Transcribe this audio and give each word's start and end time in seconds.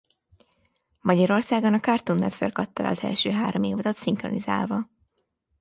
Magyarországon 1.01 1.73
a 1.73 1.79
Cartoon 1.79 2.19
Network 2.19 2.57
adta 2.57 2.83
le 2.83 2.89
az 2.89 3.01
első 3.03 3.29
három 3.31 3.63
évadot 3.63 3.95
szinkronizálva. 3.95 4.89